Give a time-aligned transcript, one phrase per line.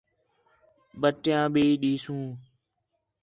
[1.01, 2.23] بٹیاں بھی ݙیسوں